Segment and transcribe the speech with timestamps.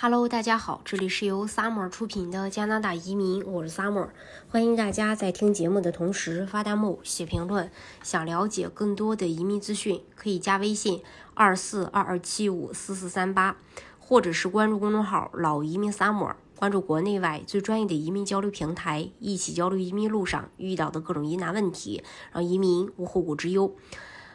[0.00, 4.10] Hello，大家好，这里是由 Summer 出品的加拿大移民，我是 Summer，
[4.48, 7.68] 欢迎大家在听节目的同时发弹幕、写评论。
[8.04, 11.02] 想了解更多的移民资讯，可以加微信
[11.34, 13.56] 二四二二七五四四三八，
[13.98, 23.74] 或者是关注公众号“老移民 Summer”，关注国内外最专业的移民交流平台，一起交流移民路上遇到的各种疑难问题，让移民无后顾之忧。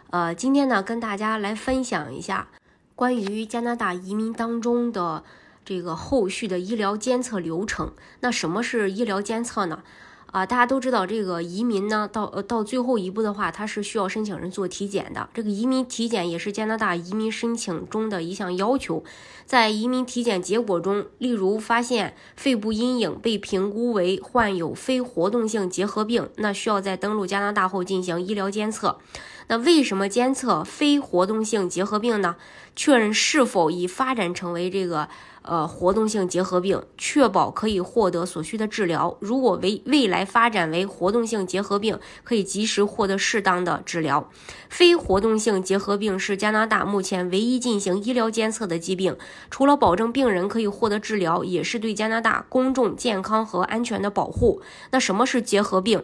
[0.09, 2.49] 呃，今天呢，跟大家来分享一下
[2.95, 5.23] 关于加拿大移民当中的。
[5.65, 9.83] 这个后续的医疗监测流程，那什么是医疗监测呢？
[10.31, 15.29] 啊，大家都知道，这个移民呢，到呃到最后一步的话，它是需要申请人做体检的。
[15.31, 19.03] 这个移民体检也是加拿大移民申请中的一项要求。
[19.45, 28.97] 在移民体检结果中，例如发现肺部阴影被评估为患有非活动性结核病，那需要在登陆加拿大后进行医疗监测。
[29.47, 32.35] 那为什么监测非活动性结核病呢？
[32.75, 35.09] 确认是否已发展成为这个。
[35.45, 39.17] 呃，活动性结核病，确保可以获得所需的治疗。
[39.19, 44.29] 如果为未来发展为活动性结核病，可以及时获得适当的治疗。
[44.69, 49.17] 非活动性结核病是加拿大目前唯一进行医疗监测的疾病，
[49.49, 54.61] 除了保证病人可以获得治疗，也是对加拿大公众健康和安全的保护。
[54.91, 56.01] 那什么是结核病？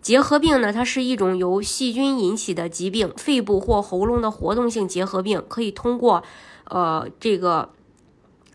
[0.00, 0.72] 结核病呢？
[0.72, 6.22] 它是一种由细菌引起的疾病，肺部或喉咙的活动性结核病，可以通过
[6.64, 7.70] 呃这个。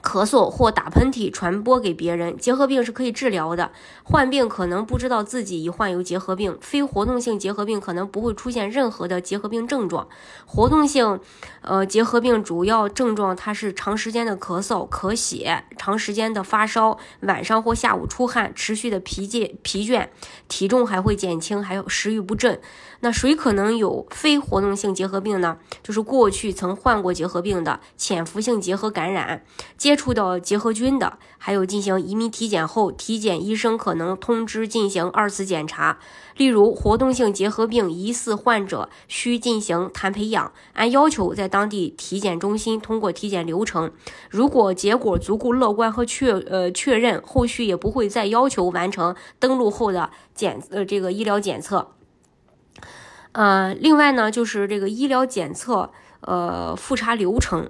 [0.01, 3.71] 咳嗽或打喷嚏传播给别人，结核病是可以治疗的。
[4.03, 6.57] 患病可能不知道自己已患有结核病。
[6.59, 10.07] 非活动性结核病可能不会出现任何的结核病症状。
[10.45, 11.19] 活动性，
[11.61, 20.07] 呃，结核病主要症状它是长时间的咳嗽、咳血，长时间的发烧，晚上或下午出汗，持续的疲倦、疲倦，
[20.47, 22.59] 体重还会减轻，还有食欲不振。
[23.03, 25.57] 那谁可能有非活动性结核病呢？
[25.81, 29.43] 就是过去曾患过结核病的，潜伏性结核感染。
[29.77, 35.99] 接接触到结核菌的，还有进行移民体检后，体检医生可能通知进行二次检查。
[36.37, 43.91] 例如，活动性结核病疑似患者需进行痰培养，按要求在当地体检中心通过体检流程。
[44.29, 51.91] 如果结果足够乐观和确呃确认，后续也不会再要求完成登陆后的检呃这个医疗检测。
[53.33, 57.69] 呃，另外呢，就是这个医疗检测呃复查流程。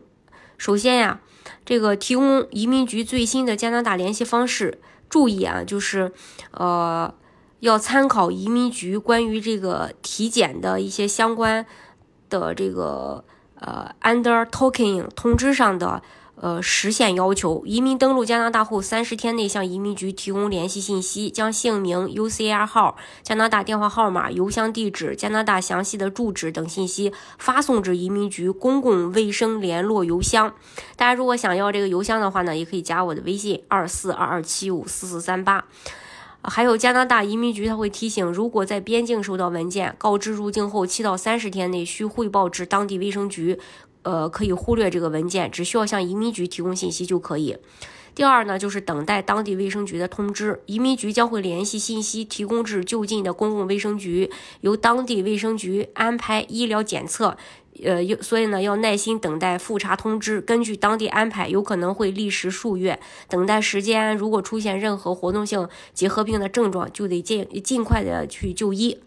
[0.62, 1.20] 首先呀。
[1.66, 4.80] 这个提供移民局最新的加拿大联系方式。
[5.10, 6.12] 注意啊，就是
[6.52, 7.12] 呃，
[7.62, 11.66] 要参考移民局关于这个体检的一些相关
[12.30, 16.04] 的这个呃 undertaking 通知上的。
[16.36, 30.56] 呃，实现要求，移民登陆加拿大后三十天内向移民局提供联系信息，将姓名、UCR 号、加拿大电话号码、邮箱地址、加拿大详细的住址等信息发送至移民局公共卫生联络邮箱。
[30.96, 35.66] 大家如果想要这个邮箱的话呢，也可以加我的微信二四二二七五四四三八。
[36.44, 43.60] 还有加拿大移民局，他会提醒，如果在边境收到文件，告知入境后七到三十天内需汇报至当地卫生局。
[44.04, 47.58] 呃，可以忽略这个文件，只需要向移民局提供信息就可以。
[48.14, 54.30] 第二呢，就是等待当地卫生局的通知，移民局将会联系信息提供至就近的公共卫生局，
[54.60, 57.38] 由当地卫生局安排医疗检测。
[57.86, 63.00] 呃，所以呢，要耐心等待复查通知，根据当地安排，有可能会历时数月。
[63.30, 69.00] 等待时间，如果出现任何活动性结核病的症状，就得尽尽快的去就医。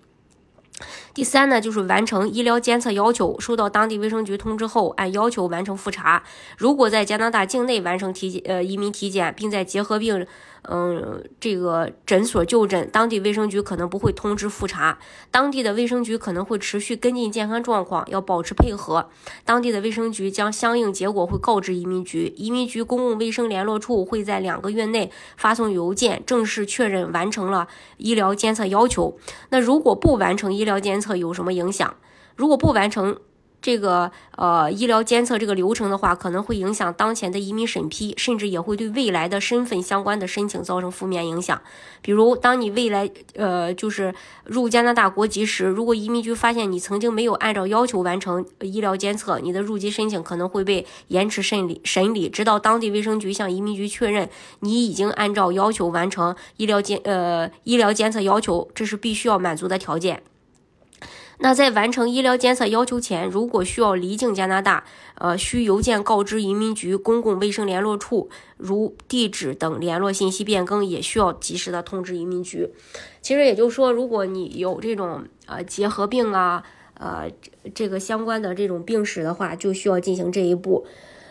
[1.15, 6.25] 第三呢，就是完成医疗监测要求，收到当地卫生局通知后，按要求完成复查。
[6.59, 10.27] 如果在加拿大境内完成体检，呃，移民体检，并在结核病，
[10.63, 14.99] 嗯，这个诊所就诊，当地卫生局可能不会通知复查。
[15.31, 19.09] 当地的卫生局可能会持续跟进健康状况，要保持配合。
[19.45, 27.69] 当地的卫生局将相应结果会告知移民局，移民局公共卫生联络处会在两个月内发送邮件正式确认完成了
[27.99, 29.17] 医疗监测要求。
[29.51, 31.95] 那如果不完成医医疗监，测有什么影响？
[32.37, 33.19] 如果不完成
[33.61, 41.61] 这个呃医疗监测这个流程的话，可能会影响当前的移民审批，甚至也会对未来的身份相关的申请造成负面影响。
[42.01, 44.15] 比如，当你未来呃就是
[44.45, 54.29] 入加拿大国籍时，如果移民局发现你曾经没有按照要求完成医疗监测，你的入籍申请可能会被延迟审理审理，直到当地卫生局向移民局确认
[54.61, 60.23] 你已经按照要求完成医疗监呃医疗监测要求，这是必须要满足的条件。
[61.45, 64.83] 那在完成医疗监测要求前，如果需要离境加拿大，
[65.17, 72.71] 呃，需邮件告知移民局公共卫生联络处，如地址等联络信息变更，也需要及时的通知移民局。
[73.21, 76.65] 其实也就是说，如果你有这种呃结核病啊，
[76.95, 77.31] 呃
[77.75, 80.87] 这个相关的这种病史的话，就需要进行这一步。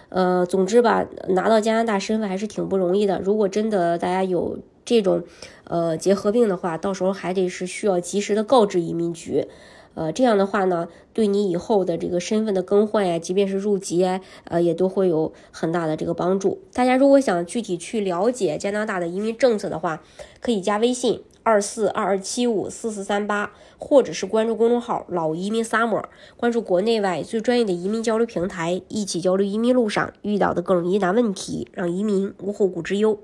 [0.10, 3.20] 呃，总之吧，拿到加拿大身份还是挺不容易的。
[3.20, 5.24] 如果真的大家有这种
[5.64, 9.48] 呃结核病的话，到时候还得是需要及时的告知移民局。
[9.96, 14.04] 呃，这样的话呢，对你以后的这个身份的更换呀，即便是入籍，
[14.46, 16.60] 呃，也都会有很大的这个帮助。
[16.74, 20.02] 大家如果想具体去了解加拿大的移民政策的话，
[20.40, 26.04] 可以加微信二四二二七五四四三八，或者是关注公众号“老移民 summer”，
[26.38, 33.20] 关注国内外最专业的移民交流平台，一起交流移民路上遇到的各种疑难问题，让移民无后顾之忧。